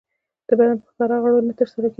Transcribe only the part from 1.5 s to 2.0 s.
ترسره کېږي.